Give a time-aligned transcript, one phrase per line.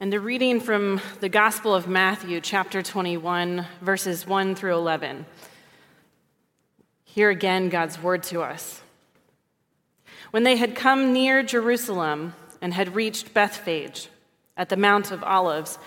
[0.00, 5.24] And a reading from the Gospel of Matthew, chapter 21, verses 1 through 11.
[7.04, 8.82] Hear again God's word to us.
[10.32, 14.08] When they had come near Jerusalem and had reached Bethphage
[14.56, 15.78] at the Mount of Olives,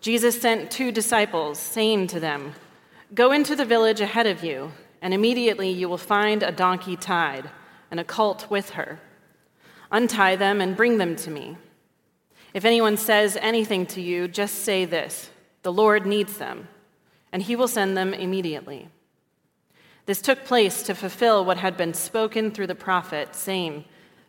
[0.00, 2.52] Jesus sent two disciples, saying to them,
[3.14, 4.70] Go into the village ahead of you,
[5.02, 7.50] and immediately you will find a donkey tied
[7.90, 9.00] and a colt with her.
[9.90, 11.56] Untie them and bring them to me.
[12.54, 15.30] If anyone says anything to you, just say this
[15.62, 16.68] The Lord needs them,
[17.32, 18.88] and he will send them immediately.
[20.06, 23.84] This took place to fulfill what had been spoken through the prophet, saying,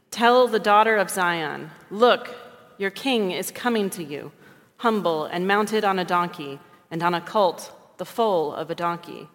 [0.10, 2.36] Tell the daughter of Zion, Look,
[2.78, 4.32] your king is coming to you,
[4.78, 9.28] humble and mounted on a donkey, and on a colt, the foal of a donkey.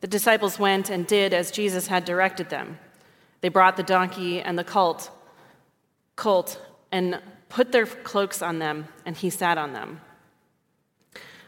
[0.00, 2.78] The disciples went and did as Jesus had directed them.
[3.40, 5.10] They brought the donkey and the colt,
[6.16, 6.60] colt
[6.90, 7.20] and
[7.52, 10.00] put their cloaks on them, and he sat on them.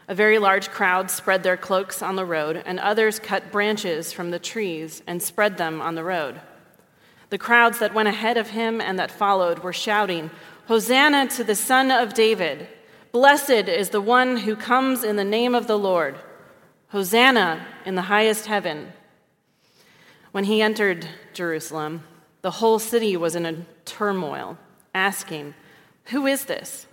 [0.07, 4.29] A very large crowd spread their cloaks on the road, and others cut branches from
[4.29, 6.39] the trees and spread them on the road.
[7.31, 10.29] The crowds that went ahead of him and that followed were shouting,
[10.67, 12.67] Hosanna to the Son of David!
[13.11, 16.17] Blessed is the one who comes in the name of the Lord!
[16.89, 18.93] Hosanna in the highest heaven!
[20.31, 22.03] When he entered Jerusalem,
[22.43, 24.59] the whole city was in a turmoil,
[24.93, 25.55] asking,
[26.05, 26.87] Who is this?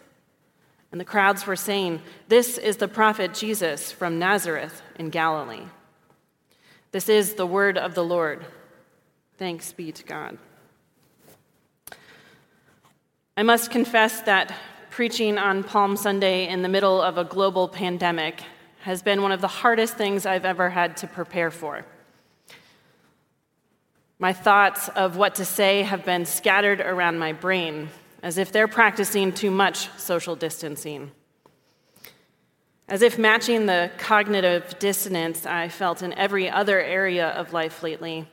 [0.91, 5.67] And the crowds were saying, This is the prophet Jesus from Nazareth in Galilee.
[6.93, 8.45] This is the word of the Lord.
[9.39, 10.39] Thanks be to God.
[13.37, 14.55] I must confess that
[14.91, 18.43] preaching on Palm Sunday in the middle of a global pandemic
[18.83, 21.87] has been one of the hardest things I've ever had to prepare for.
[24.19, 27.89] My thoughts of what to say have been scattered around my brain,
[28.23, 31.11] as if they're practicing too much social distancing.
[32.89, 38.29] As if matching the cognitive dissonance I felt in every other area of life lately,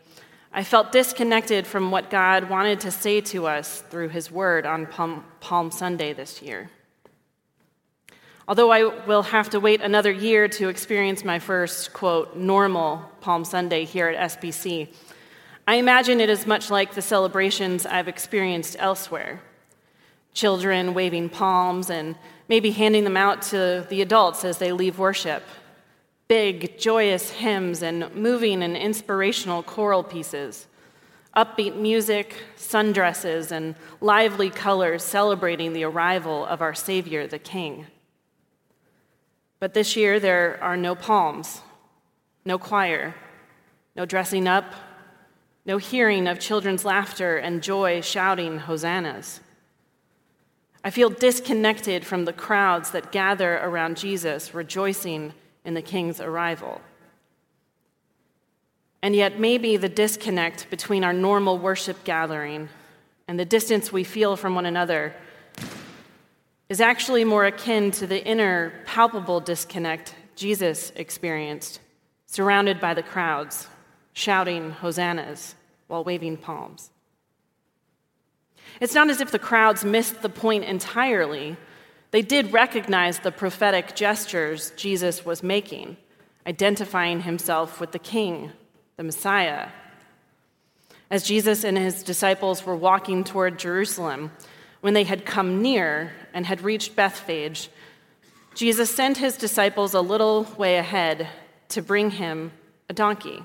[0.52, 4.86] I felt disconnected from what God wanted to say to us through His Word on
[4.86, 6.70] Palm, Palm, Sunday this year.
[8.48, 13.46] Although I will have to wait another year to experience my first, quote, normal Palm
[13.46, 14.92] Sunday here at SBC,
[15.68, 19.44] I imagine it is much like the celebrations I've experienced elsewhere
[20.34, 22.16] children waving palms and
[22.48, 25.44] maybe handing them out to the adults as they leave worship,
[26.28, 30.68] big, joyous hymns and moving and inspirational choral pieces,
[31.36, 37.88] upbeat music, sundresses, and lively colors celebrating the arrival of our Savior, the King.
[39.60, 41.62] But this year, there are no palms,
[42.46, 43.16] no choir,
[43.96, 44.74] no dressing up,
[45.66, 49.42] no hearing of children's laughter and joy shouting hosannas.
[50.84, 55.34] I feel disconnected from the crowds that gather around Jesus, rejoicing
[55.66, 56.82] in the King's arrival.
[59.02, 62.70] And yet, maybe the disconnect between our normal worship gathering
[63.28, 65.14] and the distance we feel from one another
[66.70, 71.80] is actually more akin to the inner, palpable disconnect Jesus experienced,
[72.26, 73.68] surrounded by the crowds,
[74.14, 75.56] shouting hosannas
[75.88, 76.92] while waving palms.
[78.80, 81.58] It's not as if the crowds missed the point entirely.
[82.12, 85.98] They did recognize the prophetic gestures Jesus was making,
[86.48, 88.52] identifying himself with the king,
[88.98, 89.70] the Messiah.
[91.12, 94.32] As Jesus and his disciples were walking toward Jerusalem,
[94.82, 97.70] when they had come near and had reached Bethphage,
[98.56, 101.28] Jesus sent his disciples a little way ahead
[101.70, 102.52] to bring him
[102.90, 103.44] a donkey.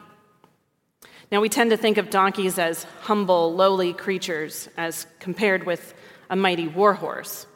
[1.35, 5.93] Now, we tend to think of donkeys as humble, lowly creatures as compared with
[6.31, 7.49] a mighty war horse.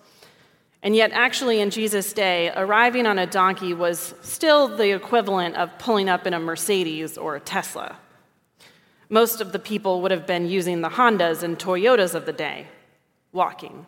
[0.83, 5.79] And yet, actually, in Jesus' day, arriving on a donkey was still the equivalent of
[5.79, 7.97] pulling up in a Mercedes or a Tesla.
[9.11, 12.67] Most of the people would have been using the Hondas and Toyotas of the day,
[13.31, 13.87] walking.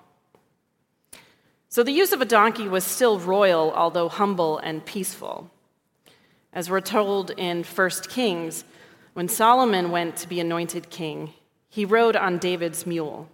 [1.69, 5.51] So the use of a donkey was still royal, although humble and peaceful.
[6.53, 8.63] As we're told in 1 Kings,
[9.15, 11.33] when Solomon went to be anointed king,
[11.69, 13.29] he rode on David's mule.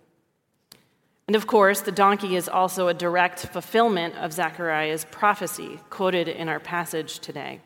[1.26, 6.48] And of course, the donkey is also a direct fulfillment of Zechariah's prophecy quoted in
[6.48, 7.60] our passage today.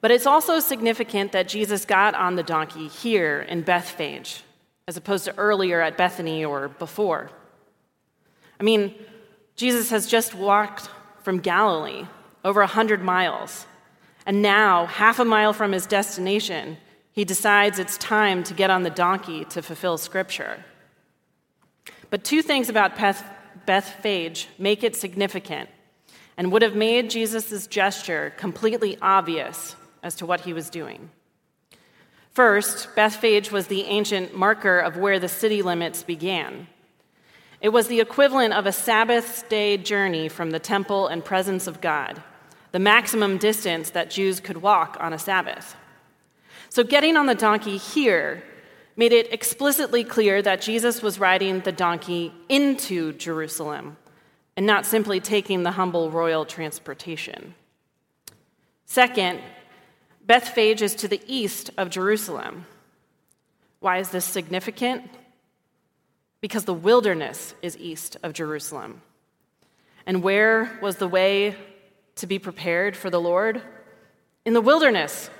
[0.00, 4.42] But it's also significant that Jesus got on the donkey here in Bethphage,
[4.86, 7.30] as opposed to earlier at Bethany or before.
[8.60, 8.94] I mean,
[9.56, 10.88] Jesus has just walked
[11.22, 12.06] from Galilee
[12.44, 13.66] over 100 miles
[14.26, 16.76] and now, half a mile from his destination,
[17.12, 20.64] he decides it's time to get on the donkey to fulfill scripture.
[22.10, 22.96] But two things about
[23.66, 25.70] Bethphage make it significant
[26.36, 31.10] and would have made Jesus' gesture completely obvious as to what he was doing.
[32.32, 36.66] First, Bethphage was the ancient marker of where the city limits began.
[37.60, 41.80] It was the equivalent of a Sabbath day journey from the temple and presence of
[41.80, 42.22] God,
[42.72, 45.76] the maximum distance that Jews could walk on a Sabbath.
[46.68, 48.42] So, getting on the donkey here
[48.96, 53.96] made it explicitly clear that Jesus was riding the donkey into Jerusalem
[54.56, 57.54] and not simply taking the humble royal transportation.
[58.86, 59.40] Second,
[60.24, 62.66] Bethphage is to the east of Jerusalem.
[63.80, 65.08] Why is this significant?
[66.40, 69.02] Because the wilderness is east of Jerusalem.
[70.06, 71.56] And where was the way
[72.16, 73.62] to be prepared for the Lord?
[74.44, 75.30] In the wilderness.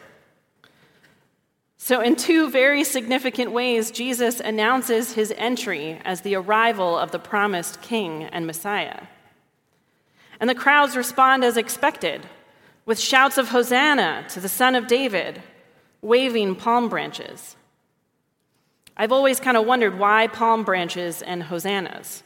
[1.77, 7.19] So, in two very significant ways, Jesus announces his entry as the arrival of the
[7.19, 9.03] promised king and Messiah.
[10.41, 12.27] And the crowds respond as expected
[12.87, 15.43] with shouts of Hosanna to the Son of David,
[16.03, 17.57] waving palm branches.
[18.97, 22.23] I've always kind of wondered why palm branches and hosannas.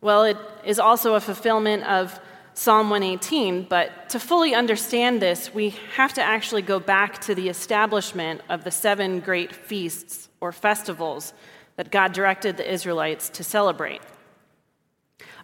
[0.00, 2.20] Well, it is also a fulfillment of
[2.54, 7.48] Psalm 118, but to fully understand this, we have to actually go back to the
[7.48, 11.32] establishment of the seven great feasts or festivals
[11.76, 14.02] that God directed the Israelites to celebrate.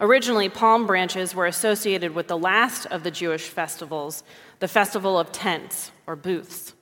[0.01, 4.23] Originally, palm branches were associated with the last of the Jewish festivals,
[4.61, 6.75] the festival of tents or booths.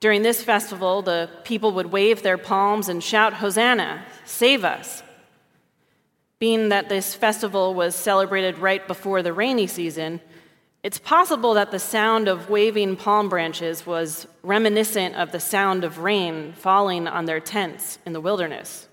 [0.00, 5.02] During this festival, the people would wave their palms and shout, Hosanna, save us.
[6.40, 10.20] Being that this festival was celebrated right before the rainy season,
[10.82, 15.98] it's possible that the sound of waving palm branches was reminiscent of the sound of
[15.98, 18.88] rain falling on their tents in the wilderness.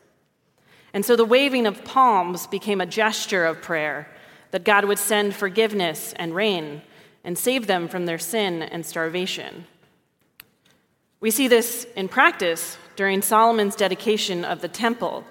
[0.94, 4.10] And so the waving of palms became a gesture of prayer
[4.52, 6.82] that God would send forgiveness and rain
[7.24, 9.66] and save them from their sin and starvation.
[11.22, 15.24] We see this in practice during Solomon's dedication of the temple,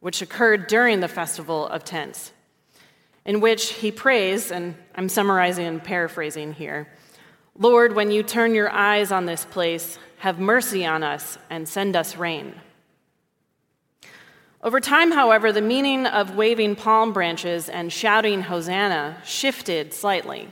[0.00, 2.32] which occurred during the Festival of Tents,
[3.24, 6.88] in which he prays, and I'm summarizing and paraphrasing here
[7.60, 11.96] Lord, when you turn your eyes on this place, have mercy on us and send
[11.96, 12.54] us rain.
[14.62, 20.48] Over time, however, the meaning of waving palm branches and shouting Hosanna shifted slightly.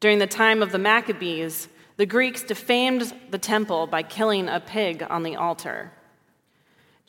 [0.00, 5.02] During the time of the Maccabees, the Greeks defamed the temple by killing a pig
[5.08, 5.92] on the altar.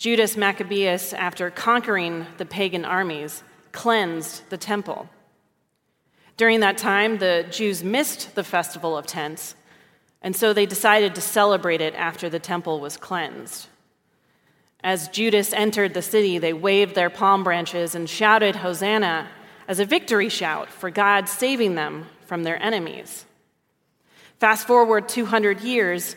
[0.01, 5.07] Judas Maccabeus, after conquering the pagan armies, cleansed the temple.
[6.37, 9.53] During that time, the Jews missed the Festival of Tents,
[10.23, 13.67] and so they decided to celebrate it after the temple was cleansed.
[14.83, 19.27] As Judas entered the city, they waved their palm branches and shouted Hosanna
[19.67, 23.25] as a victory shout for God saving them from their enemies.
[24.39, 26.15] Fast forward 200 years,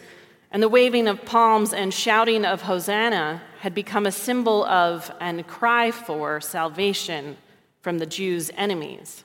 [0.51, 5.47] and the waving of palms and shouting of Hosanna had become a symbol of and
[5.47, 7.35] cry for salvation
[7.81, 9.25] from the Jews' enemies,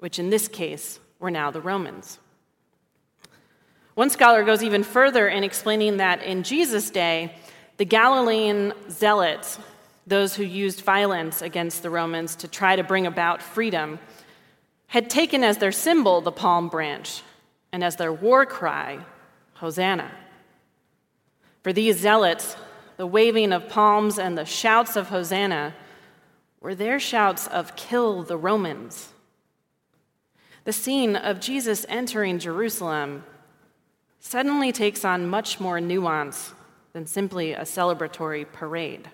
[0.00, 2.18] which in this case were now the Romans.
[3.94, 7.36] One scholar goes even further in explaining that in Jesus' day,
[7.76, 9.60] the Galilean zealots,
[10.04, 14.00] those who used violence against the Romans to try to bring about freedom,
[14.88, 17.22] had taken as their symbol the palm branch
[17.70, 18.98] and as their war cry,
[19.54, 20.10] Hosanna.
[21.62, 22.56] For these zealots,
[23.00, 25.74] the waving of palms and the shouts of Hosanna
[26.60, 29.14] were their shouts of kill the Romans.
[30.64, 33.24] The scene of Jesus entering Jerusalem
[34.18, 36.52] suddenly takes on much more nuance
[36.92, 39.08] than simply a celebratory parade.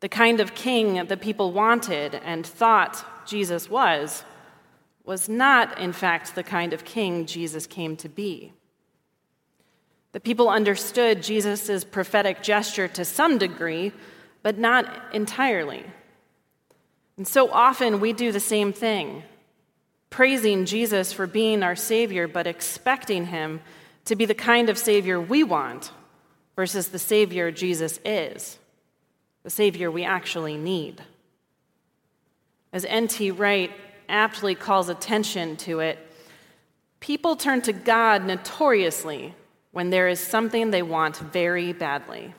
[0.00, 4.24] The kind of king the people wanted and thought Jesus was,
[5.04, 8.52] was not, in fact, the kind of king Jesus came to be.
[10.12, 13.92] The people understood Jesus' prophetic gesture to some degree,
[14.42, 15.84] but not entirely.
[17.16, 19.22] And so often we do the same thing,
[20.08, 23.60] praising Jesus for being our Savior, but expecting Him
[24.06, 25.92] to be the kind of Savior we want
[26.56, 28.58] versus the Savior Jesus is,
[29.44, 31.02] the Savior we actually need.
[32.72, 33.30] As N.T.
[33.32, 33.70] Wright
[34.08, 35.98] aptly calls attention to it,
[36.98, 39.34] people turn to God notoriously
[39.72, 42.34] when there is something they want very badly.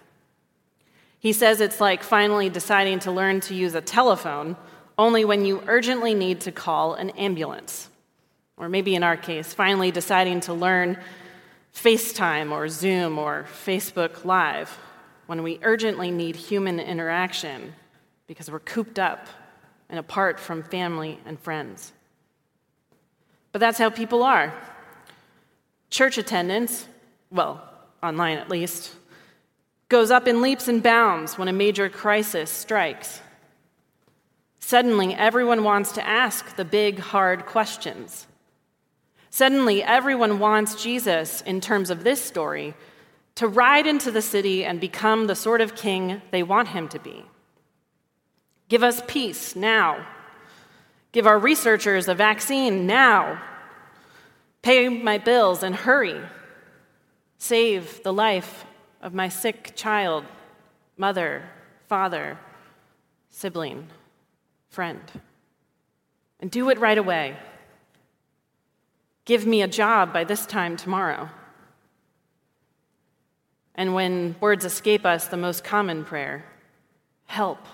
[1.20, 4.58] He says it's like finally deciding to learn to use a telephone
[4.98, 7.90] only when you urgently need to call an ambulance.
[8.58, 10.98] Or maybe in our case, finally deciding to learn
[11.74, 14.78] FaceTime or Zoom or Facebook Live
[15.28, 17.74] when we urgently need human interaction
[18.28, 19.28] because we're cooped up
[19.90, 21.94] and apart from family and friends.
[23.52, 24.54] But that's how people are.
[25.90, 26.88] Church attendance,
[27.32, 27.62] well,
[28.04, 28.92] online at least,
[29.90, 33.22] goes up in leaps and bounds when a major crisis strikes.
[34.60, 38.28] Suddenly, everyone wants to ask the big, hard questions.
[39.30, 42.74] Suddenly, everyone wants Jesus, in terms of this story,
[43.36, 47.00] to ride into the city and become the sort of king they want him to
[47.00, 47.26] be.
[48.70, 50.06] Give us peace now.
[51.12, 53.42] Give our researchers a vaccine now.
[54.62, 56.22] Pay my bills and hurry.
[57.44, 58.66] Save the life
[59.02, 60.26] of my sick child,
[60.96, 61.42] mother,
[61.88, 62.38] father,
[63.32, 63.88] sibling,
[64.70, 65.02] friend.
[66.40, 67.36] And do it right away.
[69.26, 71.32] Give me a job by this time tomorrow.
[73.74, 76.46] And when words escape us, the most common prayer
[77.26, 77.66] help.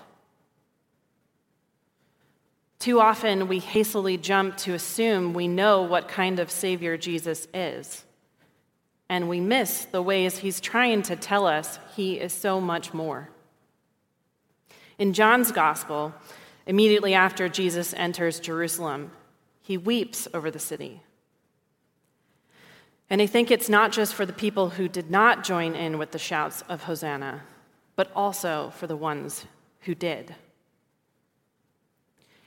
[2.78, 8.06] Too often, we hastily jump to assume we know what kind of Savior Jesus is.
[9.08, 13.30] And we miss the ways he's trying to tell us he is so much more.
[14.98, 16.12] In John's Gospel,
[16.66, 19.12] immediately after Jesus enters Jerusalem,
[19.62, 21.02] he weeps over the city.
[23.10, 26.10] And I think it's not just for the people who did not join in with
[26.10, 27.42] the shouts of Hosanna,
[27.96, 29.46] but also for the ones
[29.80, 30.34] who did.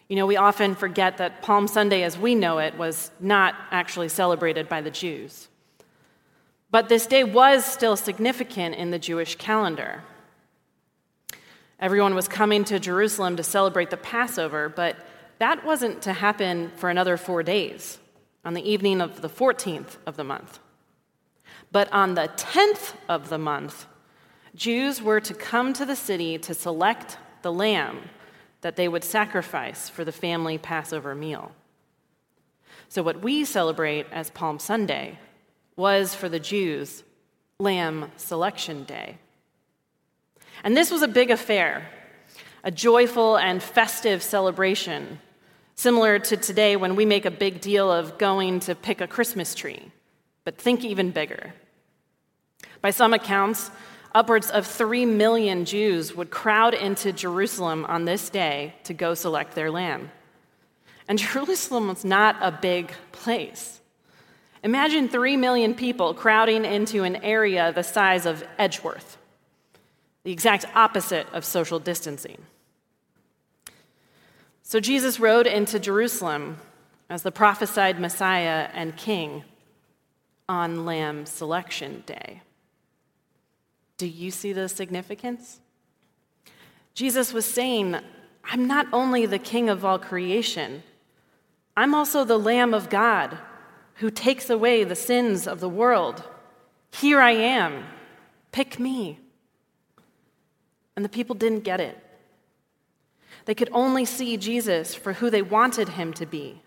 [0.08, 4.10] You know, we often forget that Palm Sunday, as we know it, was not actually
[4.10, 5.48] celebrated by the Jews.
[6.72, 10.04] But this day was still significant in the Jewish calendar.
[11.80, 14.96] Everyone was coming to Jerusalem to celebrate the Passover, but
[15.40, 18.00] that wasn't to happen for another four days
[18.46, 20.60] on the evening of the 14th of the month.
[21.72, 23.86] But on the 10th of the month,
[24.56, 28.10] Jews were to come to the city to select the lamb
[28.62, 31.52] that they would sacrifice for the family Passover meal.
[32.90, 35.18] So, what we celebrate as Palm Sunday
[35.82, 37.04] was for the Jews
[37.60, 39.18] Lamb Selection Day.
[40.64, 41.90] And this was a big affair,
[42.64, 45.20] a joyful and festive celebration
[45.82, 49.56] Similar to today when we make a big deal of going to pick a Christmas
[49.56, 49.92] tree,
[50.44, 51.56] but think even bigger.
[52.82, 53.72] By some accounts,
[54.14, 59.56] upwards of 3 million Jews would crowd into Jerusalem on this day to go select
[59.56, 60.12] their lamb.
[61.08, 63.81] And Jerusalem was not a big place.
[64.64, 69.18] Imagine 3 million people crowding into an area the size of Edgeworth,
[70.24, 72.38] the exact opposite of social distancing.
[74.62, 76.58] So Jesus rode into Jerusalem
[77.10, 79.44] as the prophesied Messiah and King
[80.48, 82.42] on Lamb Selection Day.
[83.98, 85.60] Do you see the significance?
[86.94, 87.98] Jesus was saying,
[88.44, 90.84] I'm not only the King of all creation,
[91.76, 93.38] I'm also the Lamb of God
[93.96, 96.24] who takes away the sins of the world.
[96.92, 97.86] Here I am.
[98.52, 99.20] Pick me.
[100.96, 101.98] And the people didn't get it.
[103.46, 106.62] They could only see Jesus for who they wanted him to be,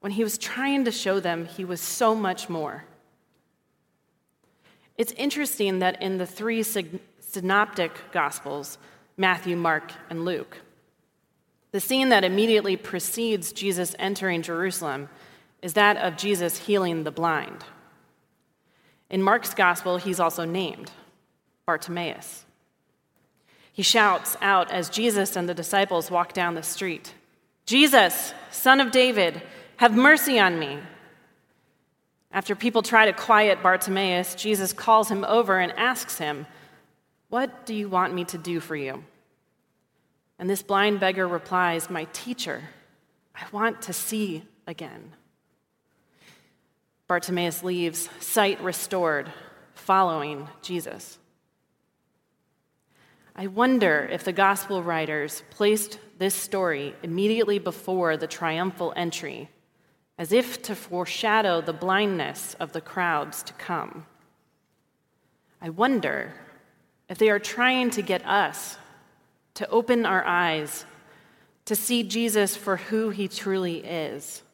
[0.00, 2.84] when he was trying to show them he was so much more.
[4.96, 8.78] It's interesting that in the three synoptic gospels,
[9.16, 10.58] Matthew, Mark, and Luke,
[11.72, 15.08] the scene that immediately precedes Jesus entering Jerusalem
[15.62, 17.64] is that of Jesus healing the blind.
[19.08, 20.90] In Mark's gospel, he's also named
[21.66, 22.44] Bartimaeus.
[23.72, 27.14] He shouts out as Jesus and the disciples walk down the street
[27.70, 29.40] Jesus, son of David,
[29.76, 30.80] have mercy on me.
[32.32, 36.46] After people try to quiet Bartimaeus, Jesus calls him over and asks him,
[37.28, 39.04] What do you want me to do for you?
[40.36, 42.60] And this blind beggar replies, My teacher,
[43.36, 45.12] I want to see again.
[47.10, 49.32] Bartimaeus leaves, sight restored,
[49.74, 51.18] following Jesus.
[53.34, 59.50] I wonder if the gospel writers placed this story immediately before the triumphal entry,
[60.18, 64.06] as if to foreshadow the blindness of the crowds to come.
[65.60, 66.32] I wonder
[67.08, 68.78] if they are trying to get us
[69.54, 70.84] to open our eyes
[71.64, 74.44] to see Jesus for who he truly is,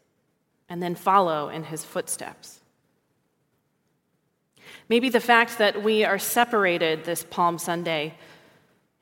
[0.68, 2.60] and then follow in his footsteps.
[4.88, 8.14] Maybe the fact that we are separated this Palm Sunday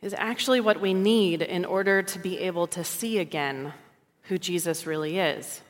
[0.00, 3.72] is actually what we need in order to be able to see again
[4.24, 5.62] who Jesus really is.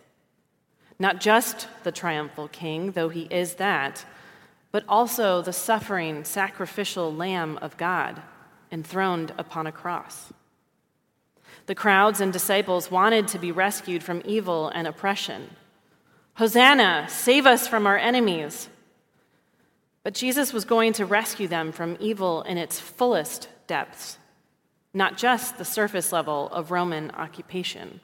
[0.98, 4.04] Not just the triumphal king, though he is that,
[4.70, 8.22] but also the suffering, sacrificial Lamb of God
[8.70, 10.32] enthroned upon a cross.
[11.66, 15.50] The crowds and disciples wanted to be rescued from evil and oppression.
[16.34, 18.68] Hosanna, save us from our enemies.
[20.02, 24.18] But Jesus was going to rescue them from evil in its fullest depths,
[24.92, 28.00] not just the surface level of Roman occupation.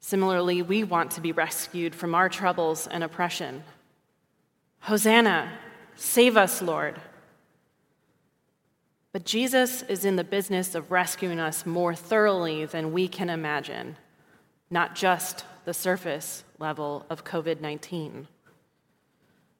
[0.00, 3.62] Similarly, we want to be rescued from our troubles and oppression.
[4.80, 5.52] Hosanna,
[5.94, 6.98] save us, Lord.
[9.12, 13.96] But Jesus is in the business of rescuing us more thoroughly than we can imagine,
[14.70, 18.26] not just the surface level of COVID 19,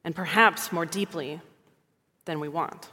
[0.04, 1.38] and perhaps more deeply
[2.24, 2.88] than we want.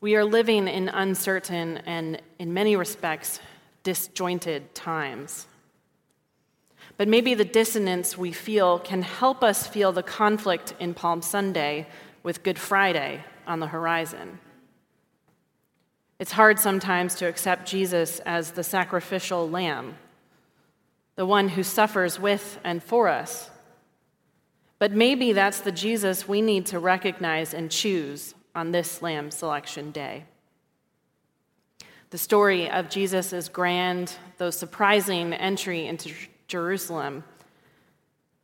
[0.00, 3.40] We are living in uncertain and, in many respects,
[3.82, 5.48] disjointed times.
[6.96, 11.88] But maybe the dissonance we feel can help us feel the conflict in Palm Sunday
[12.22, 14.38] with Good Friday on the horizon.
[16.20, 19.96] It's hard sometimes to accept Jesus as the sacrificial lamb,
[21.16, 23.50] the one who suffers with and for us.
[24.78, 29.90] But maybe that's the Jesus we need to recognize and choose on this lamb selection
[29.90, 30.24] day.
[32.10, 36.12] The story of Jesus' grand, though surprising, entry into
[36.46, 37.24] Jerusalem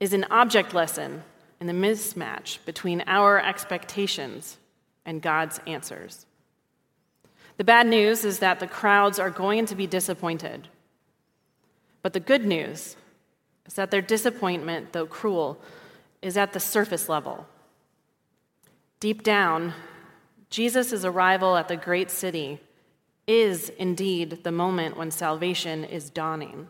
[0.00, 1.22] is an object lesson
[1.60, 4.56] in the mismatch between our expectations
[5.04, 6.26] and God's answers.
[7.58, 10.68] The bad news is that the crowds are going to be disappointed.
[12.02, 12.96] But the good news
[13.66, 15.60] is that their disappointment, though cruel,
[16.22, 17.46] is at the surface level.
[18.98, 19.74] Deep down,
[20.50, 22.60] Jesus' arrival at the great city
[23.26, 26.68] is indeed the moment when salvation is dawning.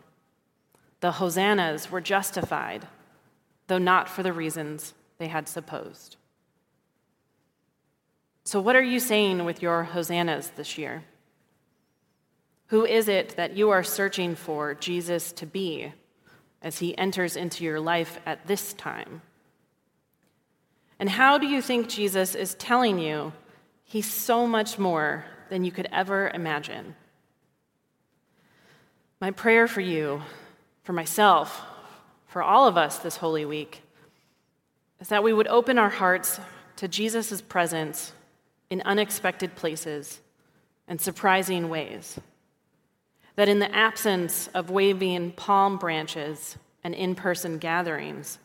[0.99, 2.87] The hosannas were justified,
[3.67, 6.17] though not for the reasons they had supposed.
[8.43, 11.03] So, what are you saying with your hosannas this year?
[12.71, 15.91] Who is it that you are searching for Jesus to be
[16.61, 19.21] as he enters into your life at this time?
[20.97, 23.33] And how do you think Jesus is telling you
[23.83, 26.95] he's so much more than you could ever imagine?
[29.19, 30.21] My prayer for you,
[30.83, 31.61] for myself,
[32.27, 33.81] for all of us this Holy Week,
[35.01, 36.39] is that we would open our hearts
[36.77, 38.13] to Jesus' presence
[38.69, 40.21] in unexpected places
[40.87, 42.17] and surprising ways.
[43.35, 48.39] That in the absence of waving palm branches and in person gatherings,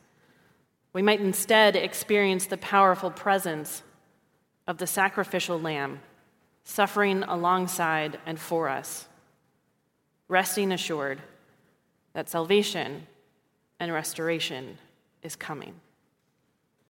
[0.93, 3.83] we might instead experience the powerful presence
[4.67, 6.01] of the sacrificial lamb
[6.65, 9.07] suffering alongside and for us,
[10.27, 11.21] resting assured
[12.13, 13.07] that salvation
[13.79, 14.79] and restoration
[15.23, 15.81] is coming.